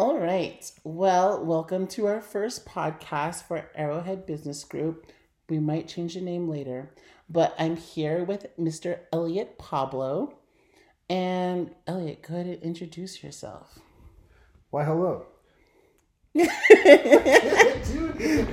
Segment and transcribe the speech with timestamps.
[0.00, 0.64] All right.
[0.82, 5.12] Well, welcome to our first podcast for Arrowhead Business Group.
[5.50, 6.94] We might change the name later,
[7.28, 9.00] but I'm here with Mr.
[9.12, 10.38] Elliot Pablo.
[11.10, 13.78] And Elliot, go ahead and introduce yourself.
[14.70, 15.26] Why, hello.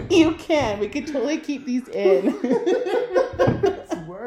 [0.09, 0.79] You can.
[0.79, 2.27] We could totally keep these in.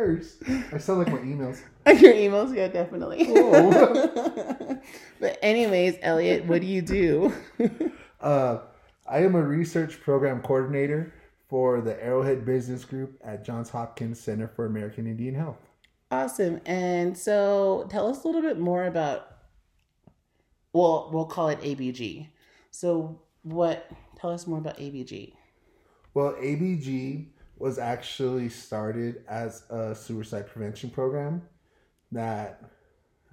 [0.01, 0.39] Worse.
[0.73, 1.61] I sound like my emails.
[2.01, 3.27] Your emails, yeah, definitely.
[5.21, 7.33] But anyways, Elliot, what do you do?
[8.21, 8.61] Uh,
[9.09, 11.15] I am a research program coordinator
[11.49, 15.57] for the Arrowhead Business Group at Johns Hopkins Center for American Indian Health.
[16.11, 16.61] Awesome.
[16.67, 19.27] And so tell us a little bit more about
[20.75, 22.29] well, we'll call it ABG.
[22.73, 25.33] So what tell us more about ABG.
[26.13, 27.29] Well, ABG
[27.61, 31.43] was actually started as a suicide prevention program
[32.11, 32.63] that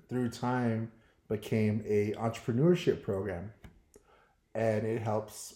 [0.10, 0.92] through time
[1.30, 3.52] became a entrepreneurship program
[4.54, 5.56] and it helps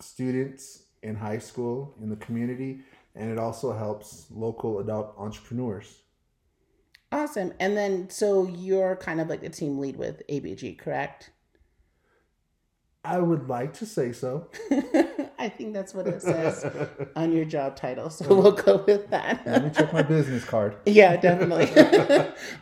[0.00, 2.80] students in high school in the community
[3.14, 6.00] and it also helps local adult entrepreneurs
[7.12, 7.52] Awesome.
[7.60, 11.30] And then so you're kind of like the team lead with ABG, correct?
[13.06, 14.46] I would like to say so
[15.38, 16.64] I think that's what it says
[17.16, 18.08] on your job title.
[18.08, 19.46] So we'll go with that.
[19.46, 21.66] let me check my business card Yeah, definitely.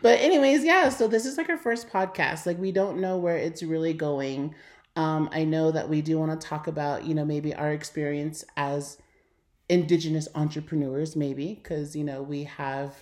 [0.01, 2.45] but anyways, yeah, so this is like our first podcast.
[2.45, 4.53] Like we don't know where it's really going.
[4.95, 8.43] Um I know that we do want to talk about, you know, maybe our experience
[8.57, 8.97] as
[9.69, 12.93] indigenous entrepreneurs maybe because you know, we have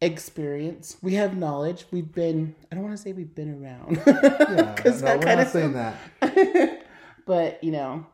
[0.00, 0.96] experience.
[1.02, 1.86] We have knowledge.
[1.90, 4.00] We've been I don't want to say we've been around.
[4.06, 6.82] yeah 'Cause no, we're kinda not saying that
[7.26, 8.06] but, you know,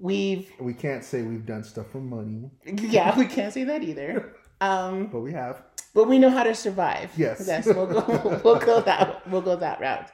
[0.00, 4.34] we've we can't say we've done stuff for money yeah, we can't say that either.
[4.60, 5.62] Um but we have
[5.94, 7.12] but we know how to survive.
[7.16, 7.44] Yes.
[7.46, 10.10] Yes, we'll go we'll go that we'll go that route.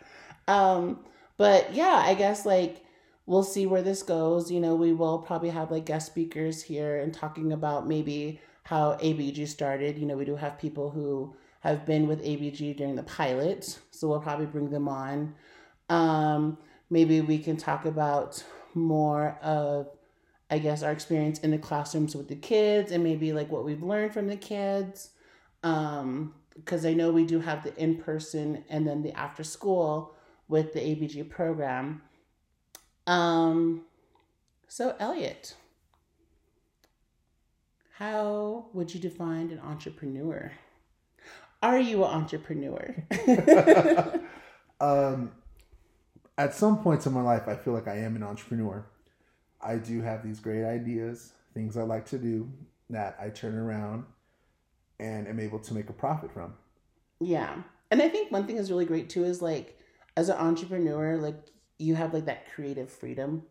[0.49, 1.01] Um,
[1.39, 2.85] but yeah, I guess like
[3.25, 4.51] we'll see where this goes.
[4.53, 8.95] You know, we will probably have like guest speakers here and talking about maybe how
[8.95, 9.99] ABG started.
[9.99, 14.09] You know, we do have people who have been with ABG during the pilot, so
[14.09, 15.35] we'll probably bring them on.
[15.89, 16.59] Um,
[16.91, 18.43] maybe we can talk about
[18.75, 19.89] more of
[20.51, 23.83] I guess our experience in the classrooms with the kids and maybe like what we've
[23.83, 25.11] learned from the kids
[25.65, 30.15] um because i know we do have the in-person and then the after school
[30.47, 32.03] with the abg program
[33.07, 33.83] um
[34.69, 35.55] so elliot
[37.99, 40.51] how would you define an entrepreneur
[41.63, 42.95] are you an entrepreneur
[44.81, 45.31] um
[46.37, 48.85] at some points in my life i feel like i am an entrepreneur
[49.61, 52.49] i do have these great ideas things i like to do
[52.91, 54.05] that i turn around
[55.01, 56.55] and am able to make a profit from
[57.21, 57.63] Yeah.
[57.91, 59.79] And I think one thing is really great too is like
[60.17, 61.37] as an entrepreneur, like
[61.79, 63.43] you have like that creative freedom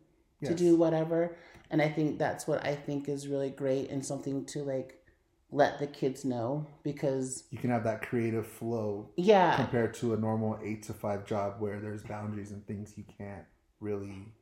[0.42, 0.58] to Yes.
[0.58, 1.36] do whatever.
[1.70, 5.04] And I think that's what I think is really great and something to like
[5.50, 10.16] let the kids know because you can have that creative flow yeah, compared to a
[10.16, 13.44] normal eight to five job where there's boundaries and things you can't
[13.80, 14.32] really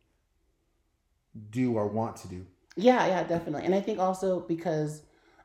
[1.50, 2.46] do or want to do
[2.76, 3.64] Yeah, yeah, definitely.
[3.64, 5.02] And I think also because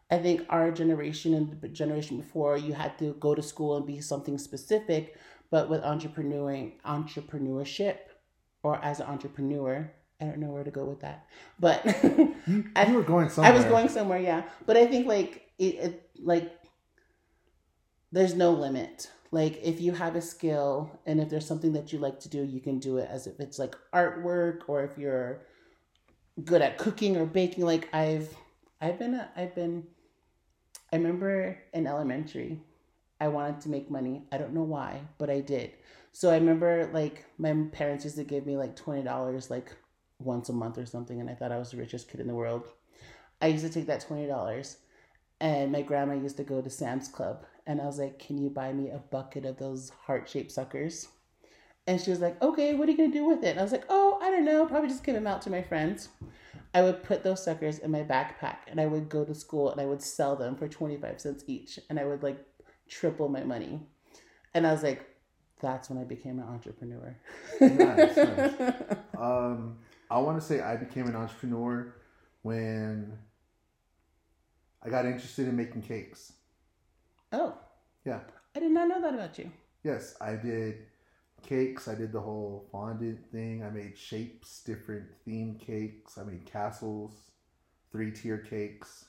[0.10, 3.86] I think our generation and the generation before, you had to go to school and
[3.86, 5.18] be something specific.
[5.50, 7.98] But with entrepreneuring, entrepreneurship,
[8.64, 11.26] or as an entrepreneur, I don't know where to go with that.
[11.60, 14.44] But you, I- you were going somewhere I was going somewhere, yeah.
[14.66, 16.52] But I think like it, it like
[18.12, 19.12] there's no limit.
[19.32, 22.44] Like if you have a skill and if there's something that you like to do,
[22.44, 25.42] you can do it as if it's like artwork or if you're
[26.44, 27.66] good at cooking or baking.
[27.66, 28.34] Like I've
[28.82, 29.84] I've been a, I've been
[30.92, 32.62] I remember in elementary
[33.20, 34.24] I wanted to make money.
[34.32, 35.72] I don't know why, but I did.
[36.14, 39.76] So I remember like my parents used to give me like twenty dollars like
[40.20, 42.36] once a month or something, and I thought I was the richest kid in the
[42.36, 42.68] world.
[43.42, 44.78] I used to take that twenty dollars,
[45.40, 48.50] and my grandma used to go to Sam's Club, and I was like, "Can you
[48.50, 51.08] buy me a bucket of those heart shaped suckers?"
[51.86, 53.72] And she was like, "Okay, what are you gonna do with it?" And I was
[53.72, 54.66] like, "Oh, I don't know.
[54.66, 56.10] Probably just give them out to my friends."
[56.74, 59.80] I would put those suckers in my backpack, and I would go to school and
[59.80, 62.44] I would sell them for twenty five cents each, and I would like
[62.90, 63.80] triple my money.
[64.54, 65.08] And I was like,
[65.62, 67.16] "That's when I became an entrepreneur."
[67.62, 68.54] Nice, nice.
[69.18, 71.94] Um, I want to say I became an entrepreneur
[72.42, 73.18] when
[74.84, 76.34] I got interested in making cakes.
[77.34, 77.58] Oh,
[78.06, 78.22] Yeah.
[78.56, 79.52] I did not know that about you.
[79.84, 80.86] Yes, I did
[81.44, 81.88] cakes.
[81.88, 83.64] I did the whole fondant thing.
[83.64, 86.18] I made shapes, different theme cakes.
[86.18, 87.32] I made castles,
[87.92, 89.06] three tier cakes.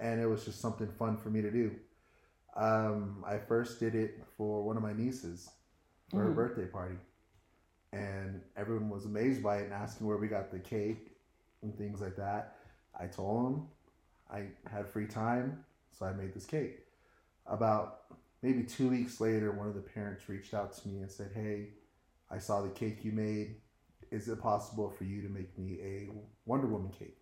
[0.00, 1.74] And it was just something fun for me to do.
[2.56, 5.50] Um, I first did it for one of my nieces
[6.10, 6.34] for her Mhm.
[6.34, 6.96] birthday party.
[7.92, 11.16] And everyone was amazed by it and asking where we got the cake
[11.62, 12.56] and things like that.
[12.98, 13.68] I told them
[14.30, 16.80] I had free time, so I made this cake.
[17.46, 18.00] About
[18.42, 21.68] maybe two weeks later, one of the parents reached out to me and said, Hey,
[22.30, 23.56] I saw the cake you made.
[24.10, 26.10] Is it possible for you to make me a
[26.46, 27.18] Wonder Woman cake?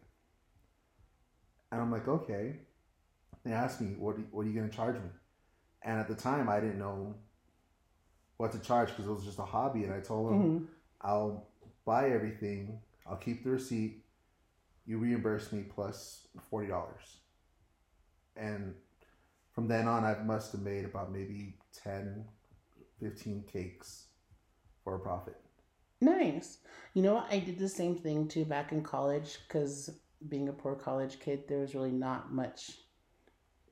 [1.71, 2.57] And I'm like, okay.
[3.45, 5.11] They asked me, what, what are you going to charge me?
[5.83, 7.15] And at the time, I didn't know
[8.37, 9.85] what to charge because it was just a hobby.
[9.85, 10.67] And I told them, Mhm.
[11.01, 11.47] I'll
[11.85, 14.05] buy everything, I'll keep the receipt,
[14.85, 17.21] you reimburse me plus $40.
[18.37, 18.75] And
[19.53, 22.29] from then on, I must have made about maybe 10,
[23.01, 24.07] 15 cakes
[24.85, 25.41] for a profit.
[26.01, 26.59] Nice.
[26.93, 27.33] You know what?
[27.33, 29.91] I did the same thing too back in college because
[30.29, 32.79] being a poor college kid, there was really not much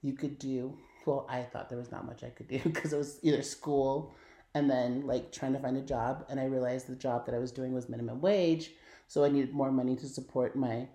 [0.03, 0.79] you could do.
[1.07, 4.15] Well, I thought there was not much I could do because it was either school
[4.55, 6.25] and then like trying to find a job.
[6.29, 8.71] And I realized the job that I was doing was minimum wage.
[9.09, 10.89] So I needed more money to support my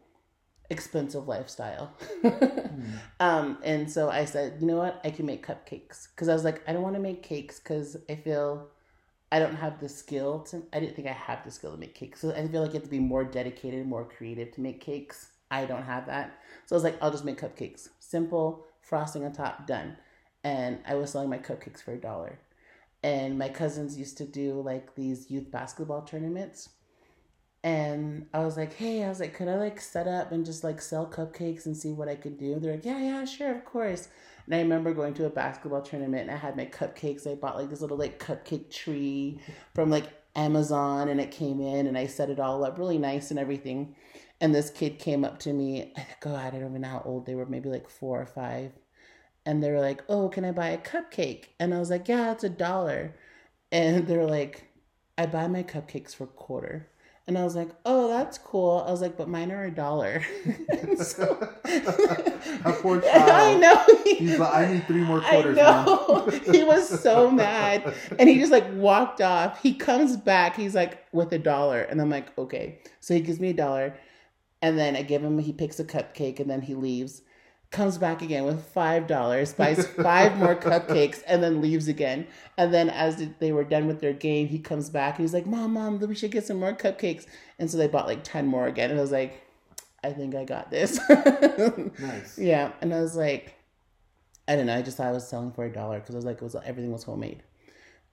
[0.69, 1.93] expensive lifestyle.
[3.19, 5.01] um, and so I said, you know what?
[5.03, 7.97] I can make cupcakes because I was like, I don't want to make cakes because
[8.09, 8.69] I feel
[9.31, 10.63] I don't have the skill to.
[10.73, 12.21] I didn't think I have the skill to make cakes.
[12.21, 15.31] So I feel like you have to be more dedicated, more creative to make cakes.
[15.51, 16.39] I don't have that.
[16.65, 17.89] So I was like, I'll just make cupcakes.
[17.99, 19.97] Simple, frosting on top, done.
[20.43, 22.39] And I was selling my cupcakes for a dollar.
[23.03, 26.69] And my cousins used to do like these youth basketball tournaments.
[27.63, 30.63] And I was like, hey, I was like, could I like set up and just
[30.63, 32.59] like sell cupcakes and see what I could do?
[32.59, 34.07] They're like, yeah, yeah, sure, of course.
[34.45, 37.29] And I remember going to a basketball tournament and I had my cupcakes.
[37.29, 39.39] I bought like this little like cupcake tree
[39.75, 40.05] from like
[40.35, 43.95] Amazon and it came in and I set it all up really nice and everything.
[44.41, 47.35] And this kid came up to me, God, I don't even know how old they
[47.35, 48.71] were, maybe like four or five.
[49.49, 51.45] And they were like, Oh, can I buy a cupcake?
[51.59, 53.15] And I was like, Yeah, it's a dollar.
[53.71, 54.69] And they're like,
[55.17, 56.87] I buy my cupcakes for a quarter.
[57.27, 58.83] And I was like, oh, that's cool.
[58.87, 60.23] I was like, but mine are a dollar.
[60.97, 61.23] So,
[62.65, 63.61] A poor I child.
[63.61, 63.85] know.
[64.03, 65.85] He's like, I need three more quarters, mom.
[65.85, 66.25] know.
[66.51, 67.93] he was so mad.
[68.17, 69.61] And he just like walked off.
[69.61, 70.55] He comes back.
[70.55, 71.83] He's like, with a dollar.
[71.83, 72.79] And I'm like, okay.
[72.99, 73.95] So he gives me a dollar.
[74.61, 77.21] And then I give him, he picks a cupcake and then he leaves.
[77.71, 82.25] Comes back again with five dollars, buys five more cupcakes, and then leaves again.
[82.57, 85.45] And then as they were done with their game, he comes back and he's like,
[85.45, 87.27] "Mom, mom, we should get some more cupcakes."
[87.59, 88.89] And so they bought like ten more again.
[88.89, 89.39] And I was like,
[90.03, 90.99] "I think I got this."
[91.99, 92.39] Nice.
[92.39, 93.53] Yeah, and I was like,
[94.47, 94.75] I don't know.
[94.75, 96.55] I just thought I was selling for a dollar because I was like, it was
[96.65, 97.43] everything was homemade,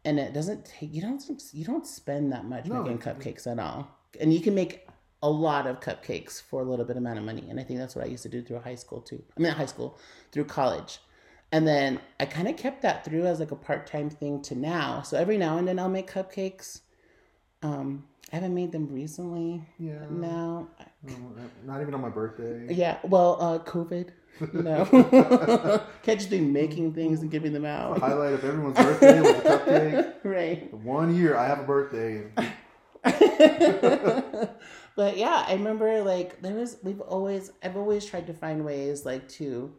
[0.04, 3.58] and it doesn't take you don't you don't spend that much No, making cupcakes at
[3.58, 3.88] all,
[4.20, 4.85] and you can make
[5.26, 7.96] a lot of cupcakes for a little bit amount of money, and I think that's
[7.96, 9.22] what I used to do through high school too.
[9.36, 9.98] I mean, high school,
[10.32, 10.98] through college.
[11.52, 14.54] And then I kind of kept that through as like a part time thing to
[14.54, 15.02] now.
[15.02, 16.80] So every now and then I'll make cupcakes.
[17.62, 19.64] Um, I haven't made them recently.
[19.78, 20.04] Yeah.
[20.10, 20.68] No,
[21.04, 21.14] No,
[21.64, 22.72] Not even on my birthday.
[22.72, 24.08] yeah, well, uh, COVID.
[24.52, 24.84] No,
[26.02, 27.98] can't just be making things and giving them out.
[27.98, 30.14] Highlight of everyone's birthday was a cupcake.
[30.24, 30.74] right.
[30.74, 32.24] One year I have a birthday.
[32.36, 32.52] and
[34.96, 39.04] but yeah, I remember like there was we've always I've always tried to find ways
[39.04, 39.72] like to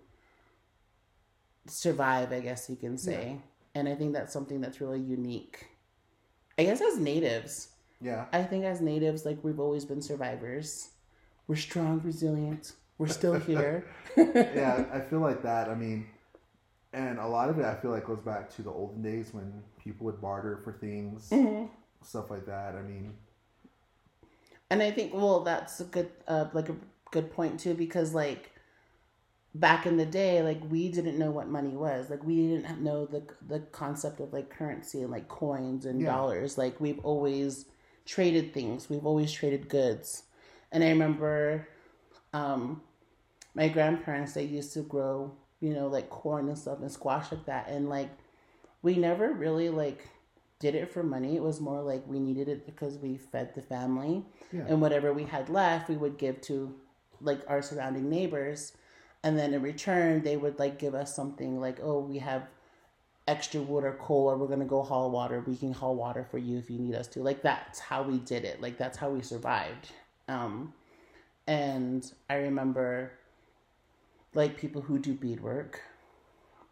[1.68, 3.38] survive, I guess you can say.
[3.76, 5.68] And I think that's something that's really unique.
[6.58, 7.70] I guess as natives,
[8.02, 8.26] Yeah.
[8.34, 10.90] I think as natives, like we've always been survivors.
[11.48, 12.74] We're strong, resilient.
[12.98, 13.86] We're still here.
[14.16, 15.70] Yeah, I feel like that.
[15.70, 16.08] I mean,
[16.94, 19.62] and a lot of it I feel like goes back to the olden days when
[19.84, 21.70] people would barter for things, Mhm.
[22.08, 22.76] Stuff like that.
[22.76, 23.14] I mean,
[24.70, 26.76] And I think well, that's a good uh like a
[27.12, 28.52] good point too because like
[29.56, 32.10] back in the day, like we didn't know what money was.
[32.10, 36.06] Like we didn't know the the concept of like currency and like coins and Yeah.
[36.06, 36.58] dollars.
[36.58, 37.66] Like we've always
[38.06, 38.90] traded things.
[38.90, 40.24] We've always traded goods.
[40.72, 41.68] And I remember
[42.34, 42.82] um
[43.56, 47.46] my grandparents they used to grow, you know, like corn and stuff and squash like
[47.46, 48.10] that and like
[48.82, 50.08] we never really like
[50.60, 51.36] did it for money.
[51.36, 54.26] It was more like we needed it because we fed the family.
[54.52, 54.66] Yeah.
[54.68, 56.74] and whatever we had left we would give to
[57.22, 58.74] like our surrounding neighbors.
[59.24, 62.48] And then in return they would like give us something like oh we have
[63.28, 65.44] extra wood or coal or we're going to go haul water.
[65.46, 67.22] We can haul water for you if you need us to.
[67.22, 68.62] Like that's how we did it.
[68.62, 69.92] Like that's how we survived.
[70.28, 70.74] Um
[71.48, 73.12] and i remember
[74.34, 75.82] like people who do beadwork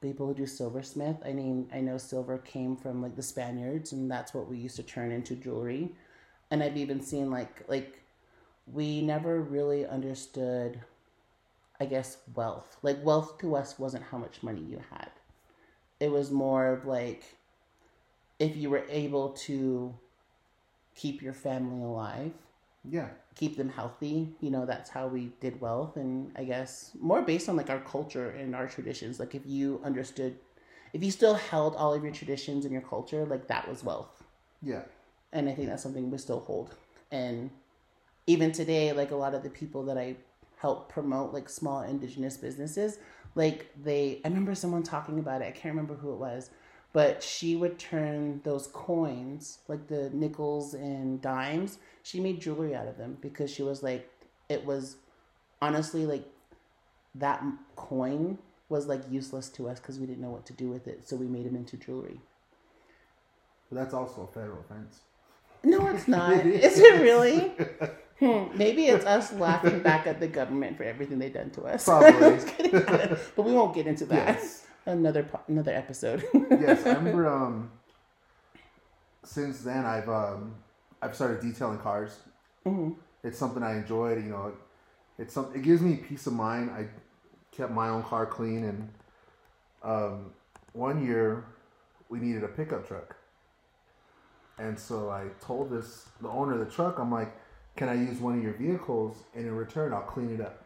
[0.02, 4.10] people who do silversmith i mean i know silver came from like the spaniards and
[4.10, 5.92] that's what we used to turn into jewelry
[6.52, 8.02] and I've even seen like like
[8.72, 10.82] we never really understood
[11.80, 12.78] I guess wealth.
[12.82, 15.10] Like wealth to us wasn't how much money you had.
[16.00, 17.24] It was more of like
[18.40, 19.94] if you were able to
[20.96, 22.32] keep your family alive,
[22.90, 23.08] Yeah.
[23.36, 24.34] keep them healthy.
[24.40, 25.98] You know, that's how we did wealth.
[25.98, 29.20] And I guess more based on like our culture and our traditions.
[29.20, 30.38] Like if you understood,
[30.94, 34.24] if you still held all of your traditions and your culture, like that was wealth.
[34.62, 34.84] Yeah.
[35.34, 36.76] And I think that's something we still hold.
[37.12, 37.50] And
[38.28, 40.16] even today, like a lot of the people that I
[40.58, 42.98] help promote, like small indigenous businesses,
[43.36, 45.46] like they, I remember someone talking about it.
[45.46, 46.50] I can't remember who it was,
[46.96, 52.88] but she would turn those coins, like the nickels and dimes, she made jewelry out
[52.88, 54.10] of them because she was like,
[54.48, 54.96] it was
[55.62, 56.26] honestly like
[57.16, 57.44] that
[57.76, 58.38] coin
[58.70, 61.06] was like useless to us because we didn't know what to do with it.
[61.06, 62.22] So we made them into jewelry.
[63.70, 65.02] But that's also a federal offense.
[65.66, 66.46] No, it's not.
[66.46, 66.80] Is.
[66.80, 67.52] it really?
[68.22, 71.84] Hmm, maybe it's us laughing back at the government for everything they've done to us.
[71.84, 72.40] Probably.
[73.36, 74.38] But we won't get into that.
[74.38, 74.65] Yes.
[74.86, 76.24] Another po- another episode.
[76.52, 77.28] yes, I remember.
[77.36, 77.72] Um,
[79.24, 80.56] since then, I've um,
[81.02, 82.20] I've started detailing cars.
[82.64, 82.92] hmm
[83.24, 84.18] It's something I enjoyed.
[84.24, 84.54] You know,
[85.18, 85.52] it's some.
[85.56, 86.70] It gives me peace of mind.
[86.70, 86.88] I
[87.52, 88.90] kept my own car clean, and
[89.84, 90.32] um,
[90.74, 91.46] one year
[92.10, 93.16] we needed a pickup truck,
[94.60, 97.00] and so I told this the owner of the truck.
[97.00, 97.36] I'm like,
[97.76, 100.64] "Can I use one of your vehicles, and in return, I'll clean it up."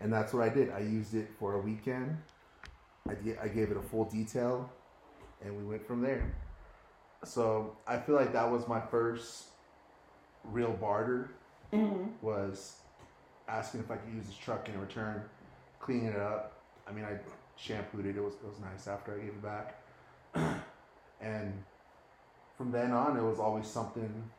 [0.00, 0.70] And that's what I did.
[0.70, 2.16] I used it for a weekend.
[3.08, 4.70] I, I gave it a full detail,
[5.44, 6.34] and we went from there.
[7.24, 9.44] So I feel like that was my first
[10.44, 11.30] real barter
[11.72, 12.76] hmm was
[13.48, 15.22] asking if I could use his truck in return,
[15.80, 16.52] cleaning it up.
[16.88, 17.18] I mean, I
[17.56, 18.16] shampooed it.
[18.16, 19.82] It was it was nice after I gave it back.
[21.20, 21.52] and
[22.56, 24.30] from then on, it was always something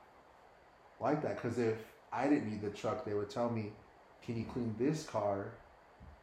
[0.99, 1.35] like that.
[1.41, 1.77] Because if
[2.11, 3.71] I didn't need the truck, they would tell me,
[4.23, 5.51] "Can you clean this car?"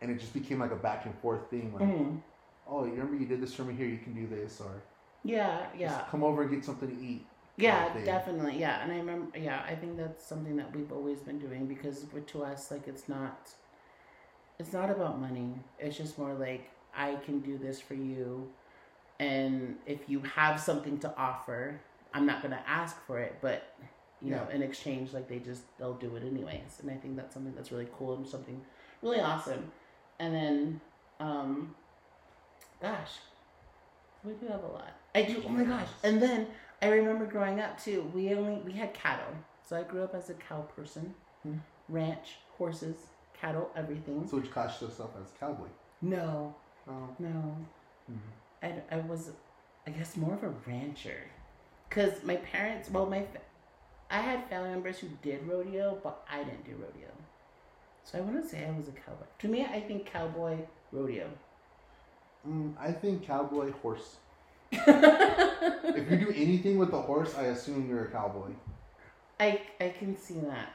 [0.01, 1.73] And it just became like a back and forth thing.
[1.75, 2.17] Like, hmm
[2.69, 3.87] "Oh, you remember you did this for me here?
[3.87, 4.83] You can do this," or
[5.25, 5.89] Yeah, yeah.
[5.89, 8.59] "Just come over and get something to eat." Yeah, definitely.
[8.59, 9.39] Yeah, and I remember.
[9.39, 13.09] Yeah, I think that's something that we've always been doing because to us, like, it's
[13.09, 13.51] not.
[14.59, 15.55] It's not about money.
[15.79, 18.51] It's just more like I can do this for you,
[19.19, 21.81] and if you have something to offer,
[22.15, 23.75] I'm not gonna ask for it, but
[24.23, 27.35] you know, in exchange, like they just they'll do it anyways, and I think that's
[27.35, 28.61] something that's really cool and something
[29.03, 29.71] really awesome.
[30.19, 30.81] And then,
[31.21, 31.75] um,
[32.81, 33.13] gosh,
[34.25, 34.93] we do have a lot.
[35.15, 35.43] I do.
[35.47, 35.89] Oh my gosh!
[36.03, 36.47] And then
[36.83, 38.11] I remember growing up too.
[38.15, 39.33] We only we had cattle,
[39.69, 41.15] so I grew up as a cow person.
[41.43, 41.55] Hmm.
[41.89, 42.97] Ranch, horses,
[43.41, 44.27] cattle, everything.
[44.29, 45.69] So, which classed yourself as a cowboy?
[46.03, 46.55] No,
[46.89, 47.57] Oh, no.
[48.11, 48.19] mhm.
[48.63, 49.31] I, I was,
[49.87, 51.21] I guess, more of a rancher.
[51.89, 53.25] Because my parents, well, my,
[54.11, 57.11] I had family members who did rodeo, but I didn't do rodeo.
[58.03, 59.27] So I wouldn't say I was a cowboy.
[59.41, 60.57] To me, I think cowboy,
[60.91, 61.29] rodeo.
[62.49, 64.17] Mm, I think cowboy horse.
[64.73, 68.51] If you do anything with the horse, I assume you're a cowboy.
[69.41, 70.69] I I can see that.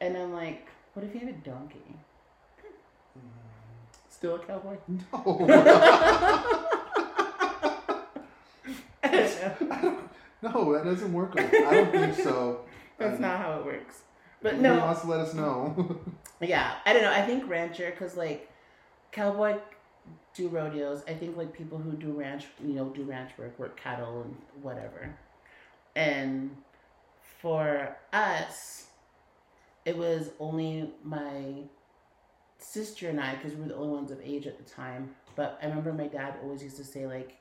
[0.00, 1.94] And I'm like, what if you have a donkey?
[4.10, 4.76] Still a cowboy?
[4.88, 5.46] No.
[9.04, 9.08] I
[9.58, 9.98] don't know.
[10.42, 11.34] no, that doesn't work.
[11.34, 12.60] Like, I don't think so.
[12.98, 14.02] That's Um, not how it works.
[14.42, 15.98] But no, wants to let us know.
[16.40, 17.12] Yeah, I don't know.
[17.12, 18.48] I think rancher because like
[19.12, 19.56] cowboy
[20.34, 21.02] do rodeos.
[21.08, 24.36] I think like people who do ranch, you know, do ranch work, work cattle and
[24.62, 25.14] whatever.
[25.96, 26.56] And
[27.40, 28.86] for us,
[29.84, 31.64] it was only my
[32.58, 35.14] sister and I because we were the only ones of age at the time.
[35.36, 37.38] But I remember my dad always used to say like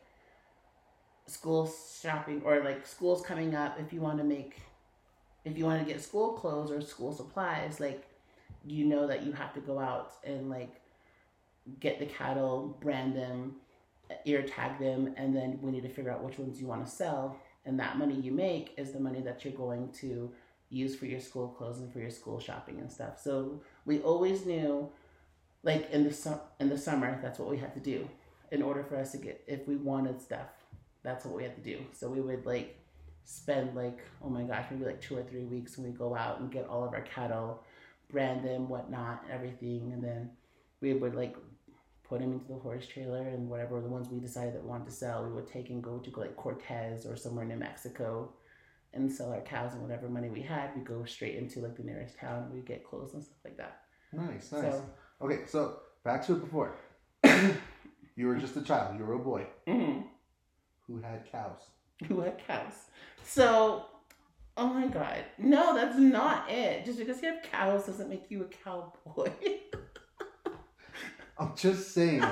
[1.27, 1.71] school
[2.01, 4.61] shopping or like school's coming up if you want to make
[5.43, 8.05] if you want to get school clothes or school supplies like
[8.65, 10.81] you know that you have to go out and like
[11.79, 13.55] get the cattle, brand them,
[14.25, 16.91] ear tag them, and then we need to figure out which ones you want to
[16.91, 17.37] sell.
[17.65, 20.31] And that money you make is the money that you're going to
[20.69, 23.19] use for your school clothes and for your school shopping and stuff.
[23.21, 24.89] So we always knew,
[25.63, 28.07] like in the su- in the summer, that's what we had to do
[28.51, 30.47] in order for us to get if we wanted stuff.
[31.03, 31.79] That's what we had to do.
[31.93, 32.79] So we would like
[33.25, 36.39] spend like oh my gosh maybe like two or three weeks and we go out
[36.39, 37.61] and get all of our cattle
[38.09, 40.29] brand them, whatnot, and everything, and then
[40.81, 41.35] we would like
[42.07, 44.85] put them into the horse trailer and whatever the ones we decided that we wanted
[44.87, 48.31] to sell, we would take and go to like Cortez or somewhere in New Mexico
[48.93, 51.83] and sell our cows and whatever money we had, we go straight into like the
[51.83, 53.81] nearest town and we get clothes and stuff like that.
[54.13, 54.73] nice, nice.
[54.73, 54.83] So
[55.21, 56.75] Okay, so back to it before.
[58.15, 58.97] you were just a child.
[58.97, 60.03] You were a boy mhm,
[60.85, 61.61] who had cows.
[62.07, 62.73] who had cows.
[63.23, 63.85] So
[64.55, 65.25] oh my god.
[65.37, 66.85] No, that's not it.
[66.85, 69.31] Just because you have cows doesn't make you a cowboy.
[71.39, 72.23] I'm just saying.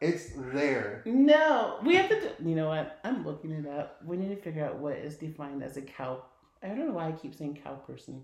[0.00, 1.02] It's there.
[1.06, 2.20] No, we have to.
[2.20, 3.00] Do, you know what?
[3.04, 4.00] I'm looking it up.
[4.04, 6.22] We need to figure out what is defined as a cow.
[6.62, 8.22] I don't know why I keep saying cow person.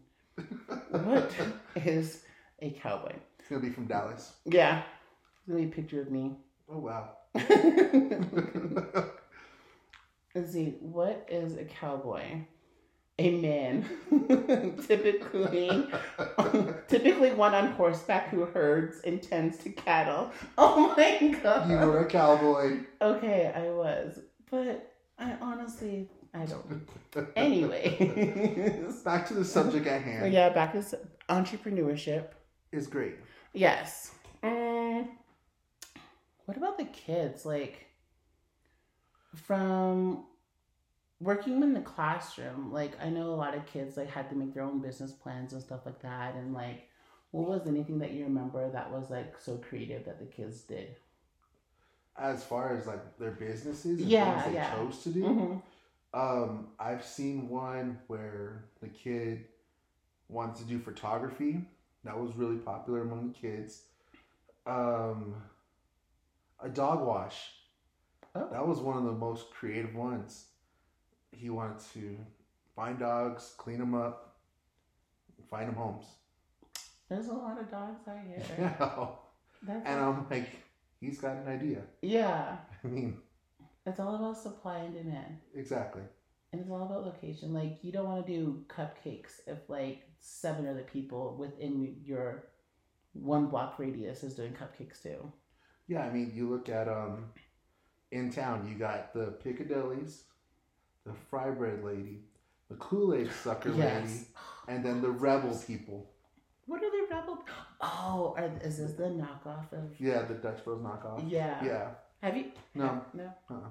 [0.91, 1.33] What
[1.77, 2.25] is
[2.61, 3.15] a cowboy?
[3.39, 4.35] It's gonna be from Dallas.
[4.45, 6.37] Yeah, it's gonna be a picture of me.
[6.71, 7.17] Oh wow.
[10.35, 10.77] Let's see.
[10.81, 12.43] What is a cowboy?
[13.21, 13.85] A man,
[14.87, 15.87] typically,
[16.89, 20.31] typically one on horseback who herds and tends to cattle.
[20.57, 21.69] Oh my god!
[21.71, 22.79] you were a cowboy.
[23.03, 26.89] Okay, I was, but I honestly, I don't.
[27.37, 30.33] Anyway, Back to the subject at hand.
[30.33, 30.99] yeah, back to
[31.29, 32.29] entrepreneurship.
[32.73, 33.17] Is great.
[33.53, 34.13] Yes.
[34.43, 35.09] Mm,
[36.47, 37.45] what about the kids?
[37.45, 37.87] Like,
[39.35, 40.25] from
[41.21, 44.55] working in the classroom, like I know a lot of kids like had to make
[44.55, 46.35] their own business plans and stuff like that.
[46.35, 46.89] And like,
[47.31, 50.97] what was anything that you remember that was like so creative that the kids did?
[52.19, 54.75] As far as like their businesses and Yeah, things they yeah.
[54.75, 55.23] chose to do.
[55.25, 55.57] Mm-hmm.
[56.13, 59.45] Um, I've seen one where the kid
[60.29, 61.63] wanted to do photography.
[62.05, 63.83] That was really popular among the kids.
[64.67, 65.35] Um,
[66.59, 67.53] a dog wash.
[68.35, 68.49] Oh.
[68.51, 70.47] That was one of the most creative ones.
[71.33, 72.17] He wanted to
[72.75, 74.37] find dogs, clean them up,
[75.49, 76.07] find them homes.
[77.09, 78.43] There's a lot of dogs out here.
[78.81, 79.07] Yeah.
[79.63, 80.49] That's And I'm like,
[81.01, 81.83] he's got an idea.
[82.03, 82.57] yeah.
[82.83, 83.19] I mean,
[83.85, 85.39] It's all about supply and demand.
[85.55, 86.03] exactly.
[86.53, 87.53] And it's all about location.
[87.53, 92.45] Like you don't want to do cupcakes if like seven other people within your
[93.13, 95.31] one block radius is doing cupcakes too.
[95.89, 97.27] Yeah, I mean, you look at um,
[98.13, 100.23] in town, you got the Piccadillys,
[101.05, 102.21] the fry bread lady,
[102.69, 104.27] the Kool Aid sucker lady,
[104.69, 106.11] and then the rebel people.
[106.67, 107.39] What are the rebel?
[107.81, 109.99] Oh, are, is this the knockoff of?
[109.99, 111.25] Yeah, the Dutch Bros knockoff.
[111.29, 111.65] Yeah.
[111.65, 111.89] Yeah.
[112.23, 112.53] Have you?
[112.75, 113.03] No.
[113.15, 113.33] No.
[113.51, 113.69] Uh-uh.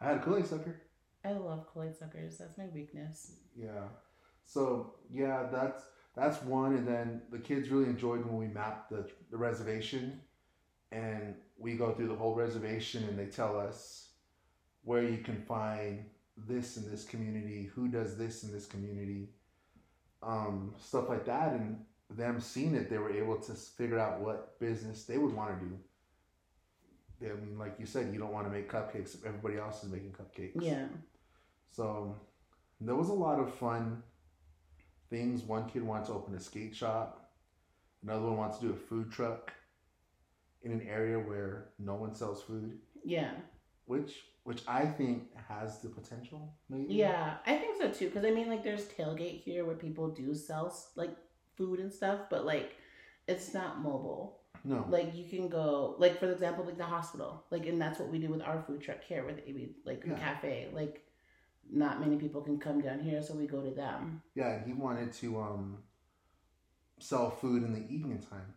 [0.00, 0.80] I had a Kool Aid sucker.
[1.24, 2.36] I love Kool-Aid suckers.
[2.36, 3.32] That's my weakness.
[3.56, 3.88] Yeah.
[4.44, 5.82] So yeah, that's
[6.14, 10.20] that's one, and then the kids really enjoyed when we mapped the the reservation,
[10.92, 14.10] and we go through the whole reservation, and they tell us
[14.82, 16.04] where you can find
[16.36, 19.28] this in this community, who does this in this community,
[20.22, 21.78] um, stuff like that, and
[22.10, 25.66] them seeing it, they were able to figure out what business they would want to
[25.66, 25.78] do.
[27.22, 29.90] I mean, like you said, you don't want to make cupcakes if everybody else is
[29.90, 30.60] making cupcakes.
[30.60, 30.86] Yeah.
[31.70, 32.16] So
[32.80, 34.02] there was a lot of fun
[35.08, 35.42] things.
[35.42, 37.30] One kid wants to open a skate shop.
[38.02, 39.52] Another one wants to do a food truck
[40.62, 43.32] in an area where no one sells food, Yeah.
[43.86, 46.54] Which which I think has the potential.
[46.68, 46.94] Maybe.
[46.94, 48.06] Yeah, I think so too.
[48.10, 51.16] Because I mean, like, there's tailgate here where people do sell like
[51.56, 52.76] food and stuff, but like,
[53.26, 54.40] it's not mobile.
[54.66, 54.86] No.
[54.88, 58.18] Like, you can go, like, for example, like the hospital, like, and that's what we
[58.18, 60.18] do with our food truck here with AB, like the Yeah.
[60.18, 60.68] cafe.
[60.72, 61.02] Like,
[61.70, 64.22] not many people can come down here, so we go to them.
[64.34, 65.78] Yeah, he wanted to um
[67.00, 68.54] sell food in the evening time,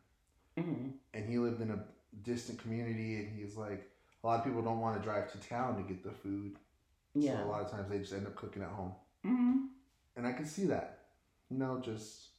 [0.58, 1.84] hmm and he lived in a
[2.24, 3.90] distant community, and he's like,
[4.24, 6.58] a lot of people don't want to drive to town to get the food.
[7.14, 7.38] Yeah.
[7.44, 8.94] So a lot of times they just end up cooking at home.
[9.24, 9.58] hmm
[10.16, 11.00] and I can see that.
[11.50, 12.30] You know, just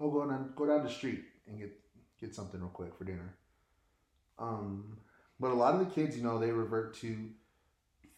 [0.00, 1.72] oh, go down, go down the street and get
[2.18, 3.34] get something real quick for dinner.
[4.38, 4.98] Um,
[5.38, 7.30] but a lot of the kids, you know, they revert to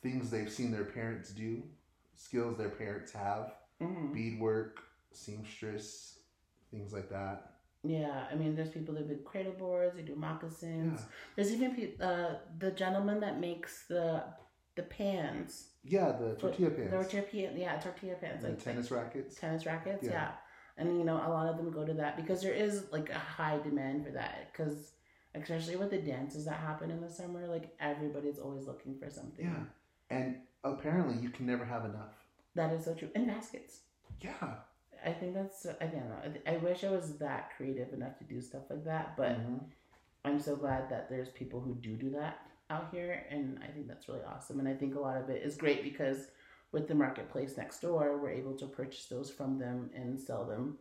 [0.03, 1.63] things they've seen their parents do,
[2.15, 6.21] skills their parents have, hmm beadwork, seamstress,
[6.71, 7.58] things like that.
[7.85, 11.01] Yeah, I mean, there's people that do cradle boards, they do moccasins.
[11.01, 14.25] Yeah, There's even pe- uh, the gentleman that makes the
[14.75, 15.71] the pans.
[15.85, 18.45] yeah, the tortilla pans, The tortilla, yeah, tortilla pans.
[18.45, 19.35] and Like the tennis rackets.
[19.37, 20.13] tennis rackets, Yeah.
[20.13, 20.31] yeah.
[20.77, 23.19] And you know, a lot of them go to that because there is like a
[23.19, 24.51] high demand for that.
[24.53, 24.93] Because
[25.35, 29.45] especially with the dances that happen in the summer, like everybody's always looking for something.
[29.47, 29.65] Yeah,
[30.17, 32.15] and apparently you can never have enough.
[32.55, 33.11] that is so true.
[33.15, 33.81] And baskets.
[34.21, 34.55] Yeah,
[35.05, 35.67] I think that's.
[35.81, 36.33] I don't know.
[36.47, 39.61] I, wish I was that creative enough to do stuff like that, but Mhm.
[40.25, 43.87] I'm so glad that there's people who do do that out here, and I think
[43.89, 44.59] that's really awesome.
[44.59, 46.31] And I think a lot of it is great because
[46.73, 50.79] with the marketplace next door, we're able to purchase those from them and sell them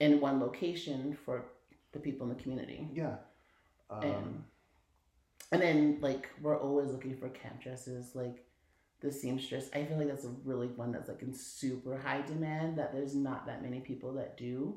[0.00, 1.46] in one location for
[1.92, 2.88] the people in the community.
[2.92, 3.16] yeah.
[3.88, 4.44] Um, And-
[5.52, 8.44] And then like we're always looking for camp dresses, like
[9.00, 9.70] the seamstress.
[9.74, 13.14] I feel like that's a really one that's like in super high demand that there's
[13.14, 14.76] not that many people that do.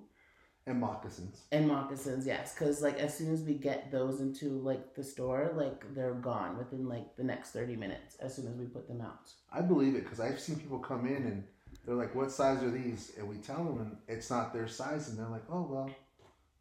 [0.65, 1.41] and moccasins.
[1.51, 5.51] And moccasins, yes, because like as soon as we get those into like the store,
[5.55, 8.15] like they're gone within like the next thirty minutes.
[8.21, 9.29] As soon as we put them out.
[9.51, 11.43] I believe it because I've seen people come in and
[11.85, 15.09] they're like, "What size are these?" And we tell them, and it's not their size,
[15.09, 15.89] and they're like, "Oh well,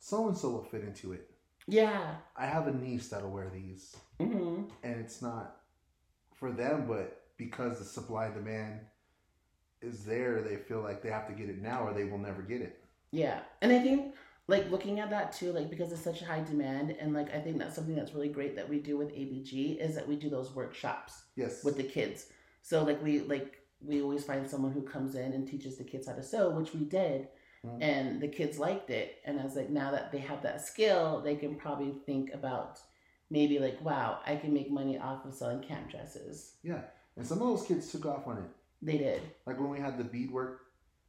[0.01, 1.31] so and so will fit into it."
[1.69, 2.17] Yeah.
[2.37, 3.95] I have a niece that'll wear these.
[4.19, 5.59] hmm and it's not
[6.35, 8.81] for them, but because the supply and demand
[9.81, 12.43] is there, they feel like they have to get it now or they will never
[12.43, 12.85] get it.
[13.11, 13.41] Yeah.
[13.61, 14.15] And I think
[14.49, 17.41] like looking at that too, like because it's such a high demand and like I
[17.41, 20.29] think that's something that's really great that we do with ABG is that we do
[20.31, 21.65] those workshops Yes.
[21.65, 22.27] with the kids.
[22.63, 26.07] So like we like we always find someone who comes in and teaches the kids
[26.07, 27.29] how to sew, which we did.
[27.67, 27.79] Mhm.
[27.83, 29.19] And the kids liked it.
[29.25, 32.79] And I was like, now that they have that skill, they can probably think about
[33.31, 36.57] maybe like, wow, I can make money off of selling camp dresses.
[36.63, 36.83] yeah.
[37.17, 38.45] And some of those kids took off on it.
[38.81, 39.23] They did.
[39.47, 40.61] Like when we had the beadwork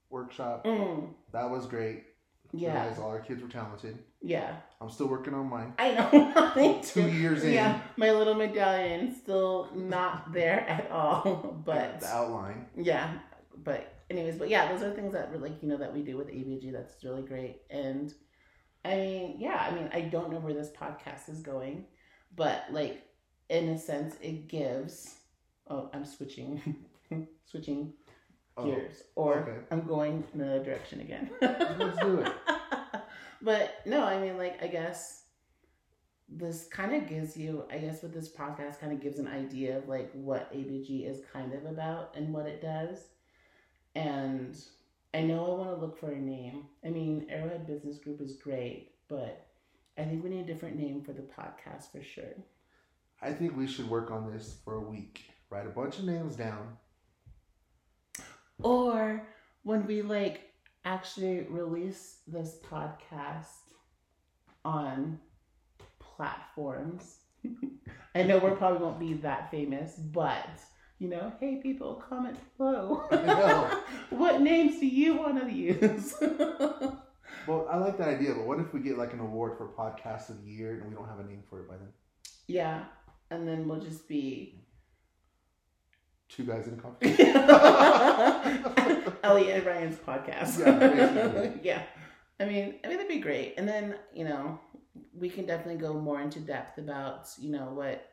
[0.09, 2.03] workshop, Mm, that was great.
[2.51, 2.73] yeah.
[2.81, 3.97] Realized all our kids were talented.
[4.21, 4.55] Yeah.
[4.79, 5.73] I'm still working on mine.
[5.79, 6.81] I know.
[6.83, 11.61] Two years in, Yeah, my little medallion still not there at all.
[11.65, 12.67] But the outline.
[12.77, 13.13] yeah,
[13.63, 16.27] but anyways, but yeah, those are things that like you know that we do with
[16.27, 16.71] ABG.
[16.73, 17.61] That's really great.
[17.71, 18.13] And
[18.85, 21.85] I mean, yeah, I mean, I don't know where this podcast is going,
[22.35, 23.01] but like
[23.49, 25.15] in a sense, it gives.
[25.73, 26.75] Oh, I'm switching,
[27.45, 27.93] switching
[28.55, 29.57] Oh, gears, or okay.
[29.71, 31.31] I'm going in another direction again.
[31.41, 32.31] Let's do it.
[33.41, 35.23] but no, I mean, like, I guess
[36.29, 39.79] this kind of gives you, I guess, with this podcast, kind of gives an idea
[39.79, 43.07] of like what ABG is kind of about and what it does.
[43.95, 44.55] And
[45.15, 46.65] I know I want to look for a name.
[46.85, 49.47] I mean, Arrowhead Business Group is great, but
[49.97, 52.35] I think we need a different name for the podcast for sure.
[53.19, 55.32] I think we should work on this for a week.
[55.53, 56.77] Write a bunch of names down.
[58.63, 59.21] Or
[59.61, 60.49] when we like
[60.83, 63.45] actually release this podcast
[64.65, 65.19] on
[65.99, 67.17] platforms.
[68.15, 70.49] I know we probably won't be that famous, but
[70.97, 73.03] you know, hey people, comment below.
[74.09, 76.15] what names do you want to use?
[77.45, 80.29] Well, I like that idea, but what if we get like an award for podcast
[80.29, 81.89] of the year and we don't have a name for it by then?
[82.47, 82.85] yeah,
[83.31, 84.62] and then we'll just be
[86.35, 87.09] Two guys in a coffee.
[89.23, 90.59] Elliot and Ryan's podcast.
[90.59, 91.83] Yeah, yeah.
[92.39, 93.53] I mean, I mean that'd be great.
[93.57, 94.59] And then, you know,
[95.15, 98.03] we can definitely go more into depth about, you know, what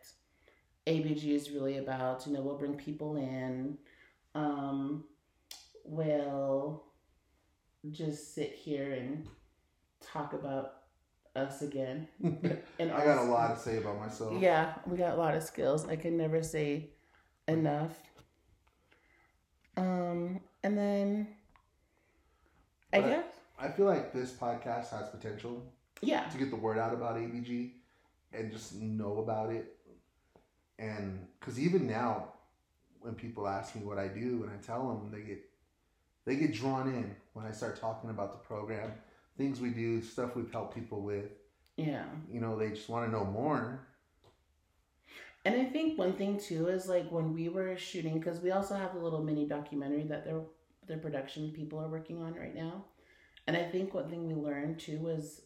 [0.86, 2.26] ABG is really about.
[2.26, 3.78] You know, we'll bring people in.
[4.34, 5.04] Um,
[5.86, 6.84] we'll
[7.90, 9.26] just sit here and
[10.02, 10.74] talk about
[11.34, 12.06] us again.
[12.78, 14.40] And I got a lot to say about myself.
[14.42, 15.88] yeah, we got a lot of skills.
[15.88, 16.90] I can never say
[17.48, 17.98] enough.
[19.76, 21.28] Um, and then
[22.92, 23.24] I But- guess
[23.58, 25.62] I feel like this podcast has potential
[26.00, 27.72] yeah, to get the word out about ABG
[28.32, 29.76] and just know about it.
[30.78, 32.32] And because even now,
[33.00, 35.42] when people ask me what I do and I tell them, they get
[36.24, 38.92] they get drawn in when I start talking about the program,
[39.36, 41.30] things we do, stuff we've helped people with.
[41.76, 42.04] yeah.
[42.30, 43.80] You know, they just want to know more.
[45.44, 48.74] And I think one thing too is like when we were shooting, because we also
[48.74, 50.42] have a little mini documentary that their
[50.86, 52.84] their production people are working on right now.
[53.46, 55.42] And I think one thing we learned too was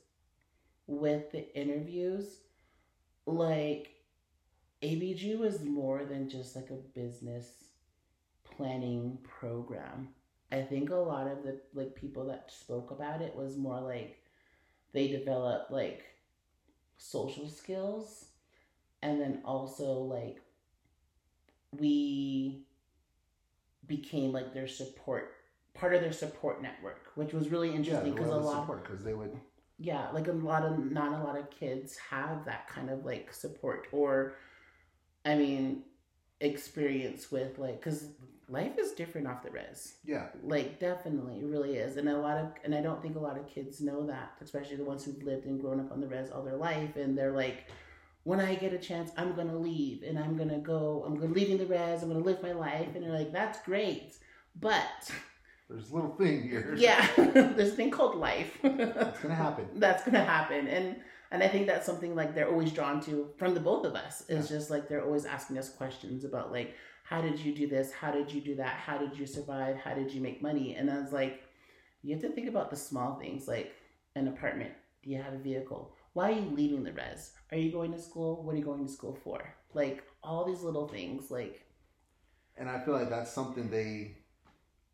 [0.86, 2.38] with the interviews,
[3.26, 3.94] like
[4.82, 7.46] ABG was more than just like a business
[8.44, 10.08] planning program.
[10.50, 14.18] I think a lot of the like people that spoke about it was more like
[14.92, 16.04] they developed like
[16.96, 18.26] social skills
[19.04, 20.40] and then also like
[21.78, 22.64] we
[23.86, 25.34] became like their support
[25.74, 29.04] part of their support network which was really interesting because a lot of support because
[29.04, 29.36] they would.
[29.78, 33.32] yeah like a lot of not a lot of kids have that kind of like
[33.32, 34.34] support or
[35.26, 35.82] i mean
[36.40, 38.08] experience with like because
[38.48, 42.38] life is different off the res Yeah, like definitely it really is and a lot
[42.38, 45.22] of and i don't think a lot of kids know that especially the ones who've
[45.22, 47.66] lived and grown up on the res all their life and they're like
[48.24, 51.58] when i get a chance i'm gonna leave and i'm gonna go i'm gonna leaving
[51.58, 52.88] the res i'm gonna live my life.
[52.94, 54.16] And they're like that's great.
[54.60, 55.10] But
[55.68, 56.74] there's a little thing here.
[56.76, 58.58] yeah there's a thing called life.
[58.62, 59.66] It's gonna happen.
[59.76, 60.66] that's gonna happen.
[60.68, 60.96] And
[61.30, 64.24] and i think that's something like they're always drawn to from the both of us.
[64.28, 64.56] It's Yeah.
[64.56, 67.92] just like they're always asking us questions about like how did you do this?
[67.92, 68.74] How did you do that?
[68.76, 69.76] How did you survive?
[69.76, 70.74] How did you make money?
[70.76, 71.42] And i was like
[72.02, 73.72] you have to think about the small things like
[74.14, 74.72] an apartment.
[75.02, 78.00] Do you have a vehicle why are you leaving the res are you going to
[78.00, 81.66] school what are you going to school for like all these little things like
[82.56, 84.16] And I feel like that's something they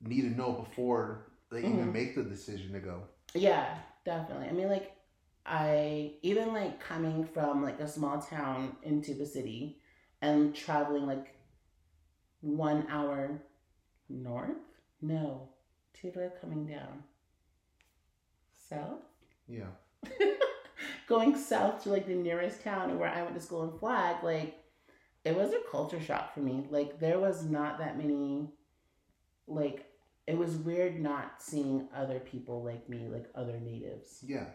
[0.00, 1.92] need to know before they even Mhm.
[1.92, 3.02] make the decision to go.
[3.34, 4.48] Yeah, definitely.
[4.48, 4.96] I mean, like,
[5.46, 9.80] I even like coming from like a small town into the city
[10.20, 11.34] and traveling like
[12.40, 13.42] one hour
[14.08, 14.56] north.
[15.02, 15.50] No,
[15.94, 17.04] two coming down
[18.68, 19.00] south.
[19.48, 19.70] Yeah.
[21.06, 24.58] going south to like the nearest town where I went to school in Flag, like
[25.24, 26.66] it was a culture shock for me.
[26.70, 28.48] Like there was not that many
[29.46, 29.86] like
[30.26, 34.22] it was weird not seeing other people like me, like other natives.
[34.26, 34.46] Yeah.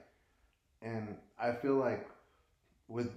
[0.81, 2.07] And I feel like
[2.87, 3.11] with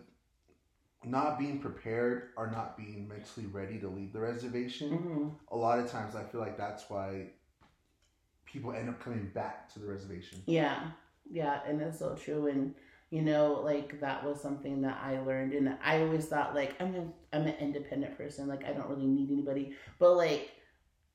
[1.04, 5.78] not being prepared or not being mentally ready to leave the reservation, hmm a lot
[5.78, 7.28] of times I feel like that's why
[8.44, 10.42] people end up coming back to the reservation.
[10.46, 10.90] Yeah,
[11.30, 12.48] yeah, and it's so true.
[12.48, 12.74] And
[13.10, 16.94] you know, like that was something that I learned, and I always thought like I'm
[16.94, 19.74] an I'm an independent person, like I don't really need anybody.
[19.98, 20.50] But like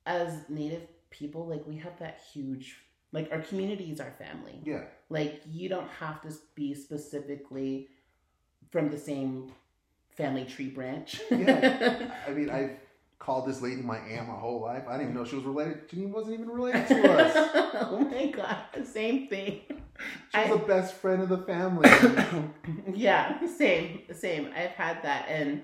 [0.06, 2.76] as Native people, like we have that huge
[3.14, 4.60] like our community is our family.
[4.64, 4.82] Yeah.
[5.08, 7.88] Like you don't have to be specifically
[8.70, 9.52] from the same
[10.10, 11.20] family tree branch.
[11.30, 12.10] Yeah.
[12.28, 12.76] I mean, I've
[13.20, 14.82] called this lady my aunt my whole life.
[14.88, 15.88] I didn't even know she was related.
[15.88, 17.32] To me, she wasn't even related to us.
[17.80, 19.60] oh my god, same thing.
[20.32, 21.88] She was I- the best friend of the family.
[22.94, 24.48] yeah, same, same.
[24.56, 25.62] I've had that, and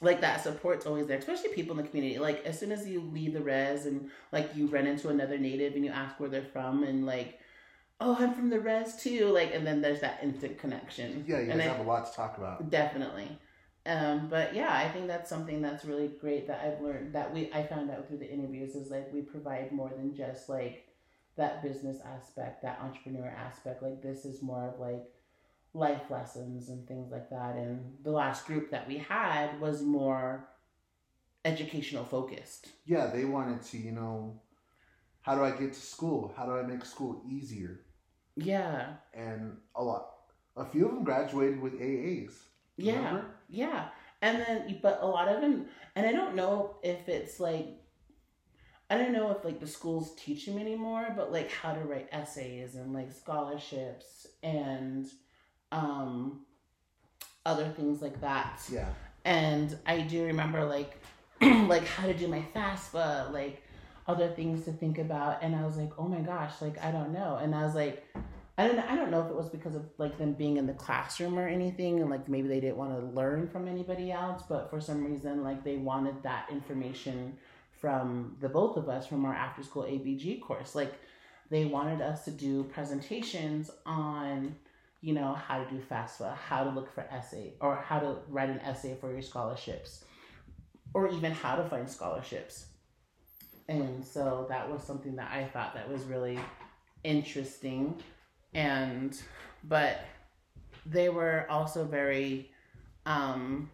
[0.00, 2.18] like that support's always there, especially people in the community.
[2.18, 5.74] Like as soon as you leave the res and like you run into another native
[5.74, 7.38] and you ask where they're from, and like,
[8.00, 9.26] oh, I'm from the res too.
[9.32, 11.24] Like, and then there's that instant connection.
[11.26, 12.70] yeah, you and guys I- have a lot to talk about.
[12.70, 13.28] Definitely.
[13.86, 17.50] Um, but yeah, I think that's something that's really great that I've learned that we
[17.54, 20.84] I found out through the interviews is like we provide more than just like
[21.38, 23.82] that business aspect, that entrepreneur aspect.
[23.82, 25.04] Like this is more of like
[25.72, 27.56] life lessons and things like that.
[27.56, 30.48] And the last group that we had was more
[31.44, 32.68] educational focused.
[32.84, 34.40] Yeah, they wanted to, you know,
[35.22, 36.34] how do I get to school?
[36.36, 37.80] How do I make school easier?
[38.36, 38.94] Yeah.
[39.14, 40.10] And a lot,
[40.56, 42.32] a few of them graduated with AAs.
[42.76, 42.96] Yeah.
[42.96, 43.26] Remember?
[43.48, 43.88] Yeah.
[44.22, 47.68] And then, but a lot of them, and I don't know if it's like,
[48.90, 52.08] I don't know if like the schools teach them anymore, but like how to write
[52.10, 55.06] essays and like scholarships and
[55.72, 56.40] um,
[57.44, 58.62] other things like that.
[58.72, 58.88] Yeah.
[59.24, 61.02] And I do remember like,
[61.40, 63.62] like how to do my FAFSA, like
[64.06, 65.42] other things to think about.
[65.42, 67.36] And I was like, oh my gosh, like I don't know.
[67.36, 68.06] And I was like,
[68.56, 70.72] I don't I don't know if it was because of like them being in the
[70.72, 74.70] classroom or anything and like maybe they didn't want to learn from anybody else, but
[74.70, 77.36] for some reason like they wanted that information
[77.80, 80.74] from the both of us from our after school ABG course.
[80.74, 80.94] Like
[81.50, 84.56] they wanted us to do presentations on
[85.00, 88.50] you know how to do FAFSA, how to look for essay or how to write
[88.50, 90.04] an essay for your scholarships
[90.92, 92.66] or even how to find scholarships.
[93.68, 96.40] And so that was something that I thought that was really
[97.04, 97.94] interesting
[98.54, 99.20] and
[99.64, 100.00] but
[100.86, 102.50] they were also very
[103.06, 103.70] um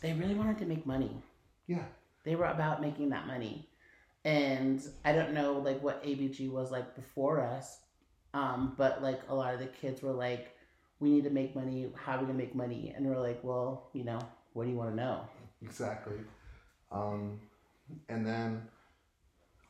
[0.00, 1.10] they really wanted to make money
[1.66, 1.84] Yeah.
[2.28, 3.68] They were about making that money
[4.24, 7.78] and i don't know like what abg was like before us
[8.34, 10.54] um but like a lot of the kids were like
[11.00, 13.88] we need to make money how are we gonna make money and we're like well
[13.92, 14.18] you know
[14.52, 15.22] what do you want to know
[15.62, 16.16] Exactly.
[16.92, 17.40] Um,
[18.08, 18.62] and then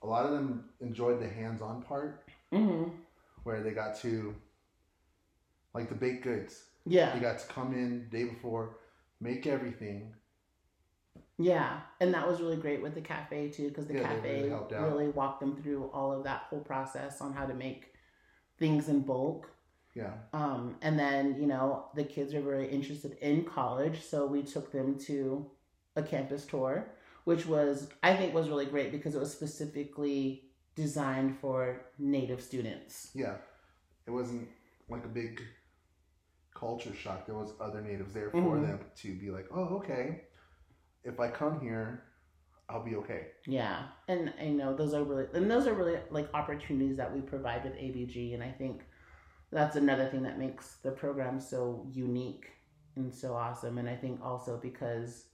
[0.03, 2.90] a lot of them enjoyed the hands-on part mm-hmm.
[3.44, 4.35] where they got to,
[5.75, 6.64] like the baked goods.
[6.87, 8.77] yeah They got to come in day before,
[9.21, 10.12] make everything.
[11.38, 14.90] Yeah, and that was really great with the cafe too, because the Yeah, cafe really
[14.90, 17.94] really, walked them through all of that whole process on how to make
[18.59, 19.51] things in bulk.
[19.94, 20.14] Yeah.
[20.33, 24.72] Um, and then you know the kids are very interested in college, so we took
[24.72, 25.51] them to
[25.96, 26.90] a campus tour,
[27.24, 33.11] which was I think was really great because it was specifically designed for Native students.
[33.14, 33.37] Yeah.
[34.07, 34.48] It wasn't
[34.88, 35.42] like a big
[36.55, 37.27] culture shock.
[37.27, 38.62] There was other natives there for Mhm.
[38.62, 40.27] them to be like, oh, okay.
[41.04, 42.02] If I come here,
[42.68, 43.28] I'll be okay.
[43.46, 47.20] Yeah, and I know those are really and those are really like opportunities that we
[47.20, 48.82] provide with ABG, and I think
[49.50, 52.50] that's another thing that makes the program so unique
[52.96, 53.78] and so awesome.
[53.78, 55.24] And I think also because,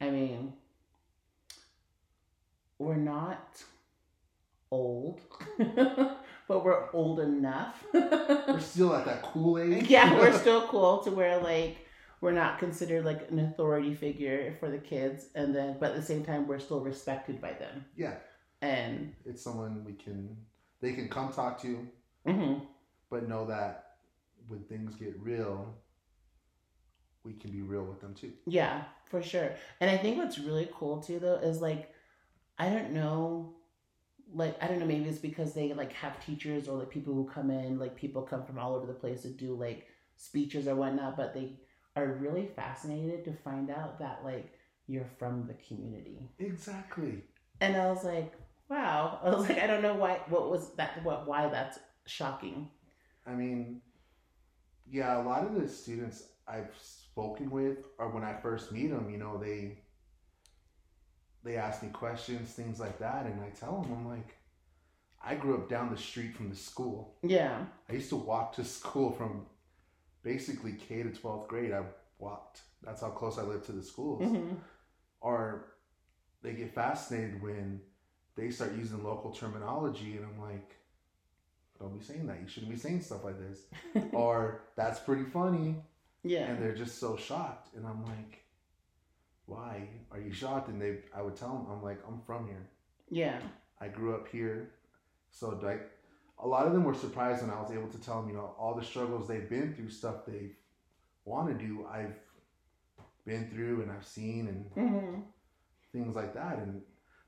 [0.00, 0.54] I mean,
[2.78, 3.62] we're not
[4.70, 5.20] old,
[5.58, 7.84] but we're old enough.
[7.92, 9.88] We're still at that cool age.
[9.88, 11.83] yeah, we're still cool to where like
[12.24, 16.02] we're not considered like an authority figure for the kids, and then but at the
[16.02, 17.84] same time we're still respected by them.
[17.96, 18.14] yeah.
[18.62, 20.34] And It's someone we can,
[20.80, 21.86] they can come talk to,
[22.26, 22.62] mhm,
[23.10, 23.96] but know that
[24.48, 25.74] when things get real,
[27.24, 28.32] we can be real with them too.
[28.46, 29.50] yeah, for sure.
[29.80, 31.92] And I think what's really cool too though is like
[32.58, 33.54] I don't know
[34.34, 37.26] like I don't know maybe it's because they like have teachers or like people who
[37.28, 40.74] come in like people come from all over the place to do like speeches or
[40.74, 41.52] whatnot, but they
[41.96, 44.52] are really fascinated to find out that like
[44.86, 46.30] you're from the community.
[46.38, 47.22] Exactly.
[47.60, 48.32] And I was like,
[48.68, 49.20] wow.
[49.24, 50.20] I was like, I don't know why.
[50.28, 51.02] What was that?
[51.04, 51.26] What?
[51.26, 52.68] Why that's shocking?
[53.26, 53.80] I mean,
[54.90, 59.08] Yeah, a lot of the students I've spoken with, or when I first meet them,
[59.10, 59.78] you know, they
[61.42, 64.36] they ask me questions, things like that, and I tell them, I'm like,
[65.22, 67.16] I grew up down the street from the school.
[67.22, 67.66] Yeah.
[67.88, 69.46] I used to walk to school from
[70.24, 71.72] basically K to 12th grade.
[71.72, 71.82] I
[72.18, 72.62] walked.
[72.82, 74.22] That's how close I lived to the schools.
[74.22, 74.54] hmm
[75.20, 75.66] Or
[76.42, 77.80] they get fascinated when
[78.36, 80.74] they start using local terminology, and I'm like,
[81.78, 82.40] don't be saying that.
[82.40, 83.66] You shouldn't be saying stuff like this.
[84.12, 85.76] or that's pretty funny.
[86.24, 86.46] Yeah.
[86.46, 87.76] And they're just so shocked.
[87.76, 88.44] And I'm like,
[89.46, 90.68] why are you shocked?
[90.68, 92.70] And they, I would tell them, I'm like, I'm from here.
[93.10, 93.38] Yeah.
[93.80, 94.70] I grew up here.
[95.30, 95.90] So like
[96.42, 98.54] a lot of them were surprised when I was able to tell them, you know,
[98.58, 100.52] all the struggles they've been through, stuff they
[101.24, 102.14] want to do, I've
[103.26, 105.20] been through and I've seen and hmm
[105.92, 106.58] things like that.
[106.58, 106.82] And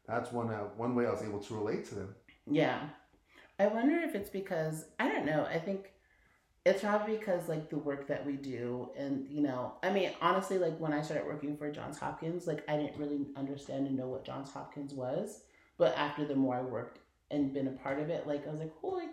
[0.06, 2.14] that's one uh, one way I was able to relate to them.
[2.50, 2.80] Yeah.
[3.58, 5.46] I wonder if it's because I don't know.
[5.50, 5.92] I think
[6.64, 10.58] it's probably because like the work that we do and you know, I mean, honestly,
[10.58, 14.08] like when I started working for Johns Hopkins, like I didn't really understand and know
[14.08, 15.42] what Johns Hopkins was.
[15.78, 18.60] But after the more I worked and been a part of it, like I was
[18.60, 19.04] like, holy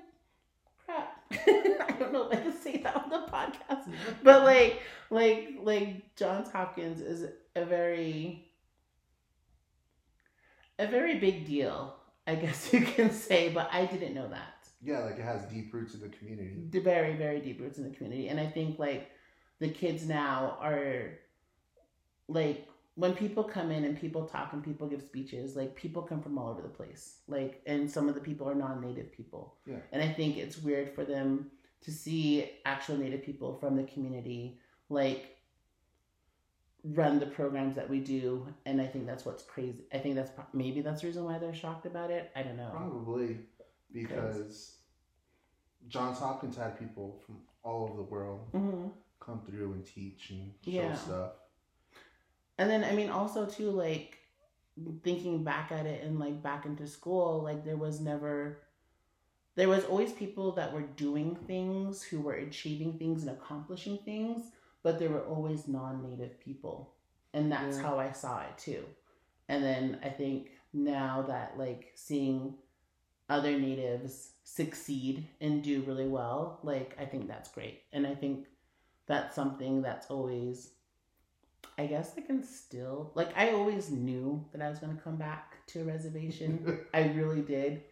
[0.86, 1.24] crap.
[1.32, 3.92] I don't know if I can say that on the podcast.
[4.24, 8.52] But like like like Johns Hopkins is a very
[10.80, 11.96] a very big deal,
[12.28, 14.68] I guess you can say, but I didn't know that.
[14.82, 16.56] Yeah, like it has deep roots in the community.
[16.70, 18.28] Very, very deep roots in the community.
[18.28, 19.10] And I think like
[19.60, 21.20] the kids now are
[22.28, 26.22] like when people come in and people talk and people give speeches, like people come
[26.22, 27.18] from all over the place.
[27.28, 29.56] Like and some of the people are non native people.
[29.66, 29.78] Yeah.
[29.92, 31.50] And I think it's weird for them
[31.82, 35.38] to see actual native people from the community like
[36.86, 40.32] run the programs that we do and i think that's what's crazy i think that's
[40.32, 43.38] pro- maybe that's the reason why they're shocked about it i don't know Probably
[43.94, 44.78] because
[45.88, 48.88] Johns Hopkins had people from all over the world hmm
[49.20, 50.96] come through and teach and show Yeah.
[50.96, 51.32] stuff.
[52.64, 54.20] And then i mean also too like
[55.04, 58.60] thinking back at it and like back into school like there was never
[59.56, 64.48] there was always people that were doing things who were achieving things and accomplishing things
[64.82, 66.94] but there were always non-native people.
[67.34, 67.84] And that's Yeah.
[67.84, 68.84] how i saw it too.
[69.50, 72.56] And then i think now that like seeing
[73.30, 77.84] other natives succeed and do really well like i think that's great.
[77.94, 78.48] And i think
[79.06, 80.72] that's something that's always
[81.78, 85.16] i guess i can still like i always knew that i was going to come
[85.16, 87.84] back to a reservation I really did.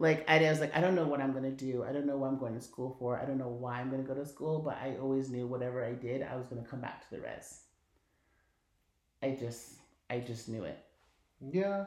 [0.00, 1.84] Like I was like, I don't know what I'm gonna do.
[1.88, 3.18] I don't know what I'm going to school for.
[3.20, 5.92] I don't know why I'm gonna go to school, but I always knew whatever I
[5.92, 7.62] did, I was gonna come back to the res.
[9.22, 9.74] I just
[10.10, 10.78] I just knew it.
[11.40, 11.86] Yeah.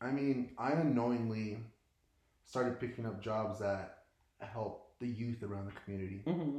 [0.00, 1.58] I mean, I unknowingly
[2.44, 4.04] started picking up jobs that
[4.40, 6.22] help the youth around the community.
[6.24, 6.58] hmm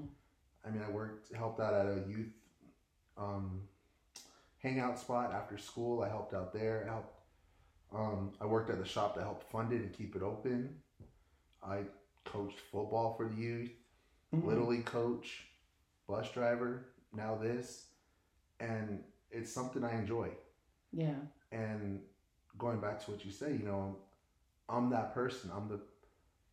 [0.65, 2.33] I mean, I worked, helped out at a youth
[3.17, 3.61] um,
[4.61, 6.01] hangout spot after school.
[6.01, 6.85] I helped out there.
[6.87, 7.15] I helped.
[7.93, 10.75] Um, I worked at the shop that helped fund it and keep it open.
[11.63, 11.79] I
[12.23, 13.71] coached football for the youth,
[14.35, 14.47] Mm-hmm.
[14.47, 15.45] little league coach,
[16.07, 16.85] bus driver.
[17.11, 17.87] Now this,
[18.59, 20.29] and it's something I enjoy.
[20.93, 21.15] Yeah.
[21.51, 22.01] and
[22.59, 23.95] going back to what you say, you know,
[24.67, 25.49] I'm that person.
[25.55, 25.79] I'm the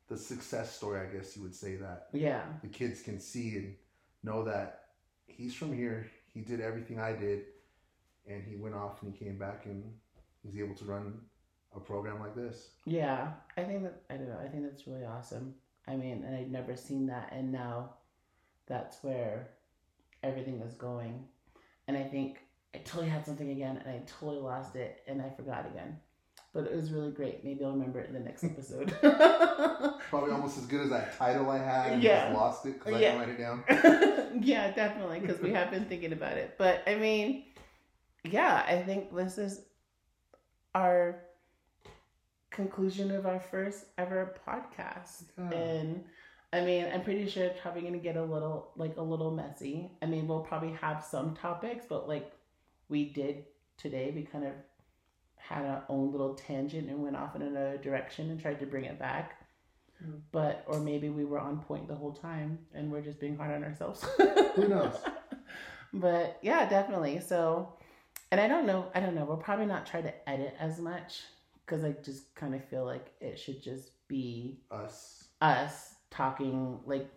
[0.08, 2.44] the success story, I guess you would say that Yeah.
[2.62, 3.74] the kids can see and
[4.22, 4.84] know that
[5.26, 6.06] he's from here.
[6.36, 7.44] He did everything I did,
[8.28, 9.82] and he went off and he came back and
[10.42, 11.14] he's able to run
[11.74, 12.72] a program like this.
[12.84, 13.30] Yeah.
[13.56, 15.54] I think that I don't know, I think that's really awesome.
[15.88, 17.94] I mean, and I'd never seen that and now
[18.66, 19.48] that's where
[20.22, 21.24] everything is going.
[21.88, 22.40] And I think
[22.74, 25.96] I totally had something again and I totally lost it and I forgot again.
[26.52, 27.44] But it was really great.
[27.44, 28.94] Maybe I'll remember it in the next episode.
[30.46, 31.92] Almost as good as that title I had.
[31.94, 32.26] And Yeah.
[32.26, 34.40] just lost it because I didn't write it down.
[34.44, 36.54] yeah, definitely, because we have been thinking about it.
[36.56, 37.46] But I mean,
[38.22, 39.62] yeah, I think this is
[40.72, 41.24] our
[42.50, 45.24] conclusion of our first ever podcast.
[45.36, 45.50] Yeah.
[45.50, 46.04] And
[46.52, 49.90] I mean, I'm pretty sure it's probably gonna get a little like a little messy.
[50.00, 52.30] I mean, we'll probably have some topics, but like
[52.88, 53.46] we did
[53.78, 54.52] today, we kind of
[55.38, 58.84] had our own little tangent and went off in another direction and tried to bring
[58.84, 59.42] it back.
[60.04, 60.20] Mm.
[60.32, 63.54] But or maybe we were on point the whole time and we're just being hard
[63.54, 64.04] on ourselves.
[64.54, 64.94] Who knows?
[65.92, 67.20] But yeah, definitely.
[67.20, 67.72] So,
[68.30, 69.24] and I don't know, I don't know.
[69.24, 71.22] We'll probably not try to edit as much
[71.64, 75.28] because I just kind of feel like it should just be Us.
[75.40, 77.08] us talking like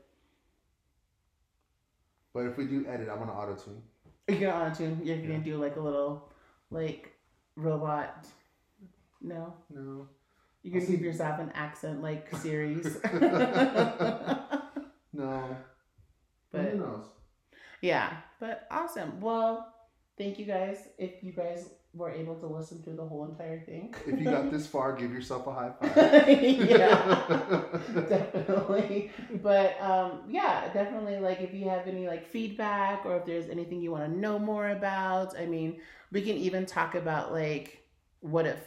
[2.34, 3.82] But if we do edit, I'm gonna auto tune.
[4.30, 5.02] you're gonna auto tune.
[5.04, 6.32] You're gonna do like a little
[6.72, 7.12] like
[7.58, 8.28] robot.
[9.22, 10.08] No, No.
[10.66, 10.92] I'll see.
[10.92, 12.98] give yourself an accent like Siri's.
[15.12, 15.58] No.
[16.52, 17.06] But Who knows?
[17.82, 19.20] yeah, but awesome.
[19.20, 19.74] Well,
[20.18, 20.88] thank you guys.
[20.98, 23.94] If you guys were able to listen through the whole entire thing.
[24.06, 26.30] If you got this far, give yourself a high five.
[26.70, 27.64] yeah.
[28.10, 33.50] definitely but um yeah definitely like if you have any like feedback or if there's
[33.50, 35.80] anything you want to know more about i mean
[36.12, 37.84] we can even talk about like
[38.22, 38.58] what it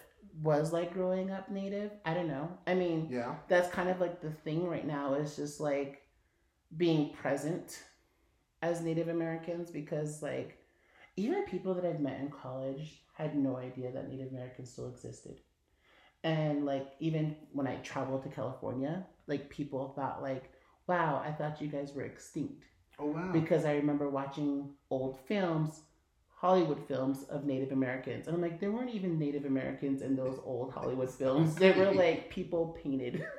[0.43, 3.35] was like growing up native i don't know i mean yeah.
[3.49, 6.03] that's kind of like the thing right now is just like
[6.77, 7.83] being present
[8.63, 10.59] as native americans because like
[11.17, 15.39] even people that i've met in college had no idea that native americans still existed
[16.25, 20.51] and like even when i traveled to california like people thought like
[20.87, 22.65] wow i thought you guys were extinct
[22.99, 23.31] Oh wow.
[23.33, 25.83] because i remember watching old films
[26.43, 30.39] hollywood films of native americans and i'm like there weren't even native americans in those
[30.45, 33.25] old hollywood films they were like people painted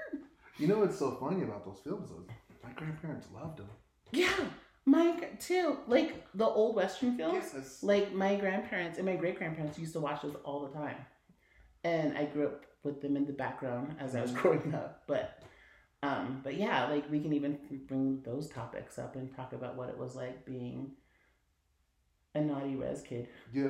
[0.57, 2.23] You know what's so funny about those films though?
[2.63, 3.69] My grandparents loved them.
[4.11, 4.45] Yeah,
[4.85, 5.77] my too.
[5.87, 7.51] Like the old western films.
[7.53, 7.81] Yes.
[7.81, 10.97] Like my grandparents and my great grandparents used to watch those all the time,
[11.83, 15.03] and I grew up with them in the background as I was growing up.
[15.07, 15.41] But,
[16.03, 19.89] um, but yeah, like we can even bring those topics up and talk about what
[19.89, 20.91] it was like being
[22.35, 23.27] a naughty res kid.
[23.53, 23.69] Yeah.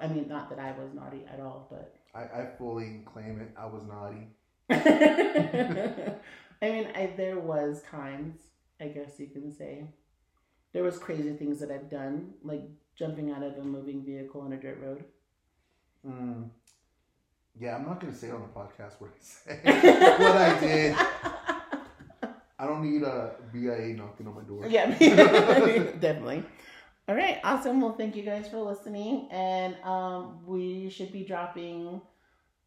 [0.00, 3.50] I mean, not that I was naughty at all, but I, I fully claim it.
[3.56, 4.28] I was naughty.
[6.62, 8.36] I mean, I, there was times,
[8.80, 9.84] I guess you can say,
[10.72, 12.62] there was crazy things that I've done, like
[12.98, 15.04] jumping out of a moving vehicle on a dirt road.
[16.06, 16.50] Mm.
[17.58, 19.60] Yeah, I'm not gonna say on the podcast what I say.
[20.22, 20.96] what I did.
[22.58, 24.66] I don't need a BIA knocking on my door.
[24.66, 24.86] Yeah,
[26.00, 26.44] definitely.
[27.08, 27.80] All right, awesome.
[27.80, 32.00] Well, thank you guys for listening, and um, we should be dropping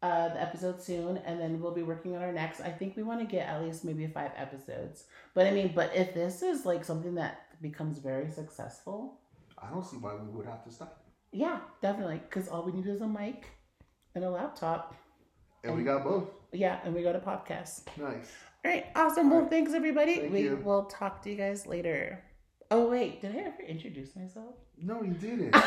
[0.02, 2.60] uh, the episode soon, and then we'll be working on our next.
[2.62, 5.04] I think we want to get at least maybe five episodes.
[5.34, 9.20] But I mean, but if this is like something that becomes very successful,
[9.58, 11.04] I don't see why we would have to stop.
[11.32, 13.44] yeah, definitely, because all we need is a mic
[14.14, 14.94] and a laptop.
[15.64, 16.30] And we got both.
[16.52, 17.88] Yeah, and we got a podcast.
[17.98, 18.32] Nice.
[18.64, 19.28] All right, awesome.
[19.30, 20.16] Well, thanks everybody.
[20.16, 20.56] Thank we you.
[20.64, 22.24] will talk to you guys later.
[22.70, 24.54] Oh wait, did I ever introduce myself?
[24.78, 25.56] No, you didn't.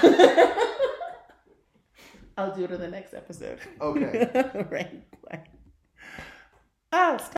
[2.38, 3.60] I'll do it in the next episode.
[3.82, 4.30] Okay.
[4.72, 5.04] right.
[5.30, 5.44] Bye.
[6.92, 7.32] Oh, stop.